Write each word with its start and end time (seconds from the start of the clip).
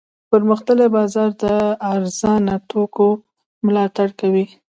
پرمختللی 0.29 0.87
بازار 0.95 1.29
د 1.43 1.45
ارزانه 1.93 2.55
توکو 2.69 3.07
ملاتړ 3.65 4.07
کوي. 4.19 4.45